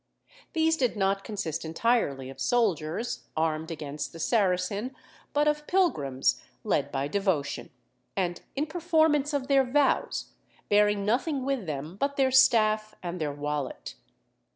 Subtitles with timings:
[0.53, 4.95] These did not consist entirely of soldiers, armed against the Saracen,
[5.31, 7.69] but of pilgrims led by devotion,
[8.17, 10.31] and in performance of their vows,
[10.69, 13.93] bearing nothing with them but their staff and their wallet.